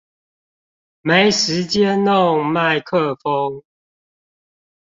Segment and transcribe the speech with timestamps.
[1.03, 3.63] 沒時間弄麥克風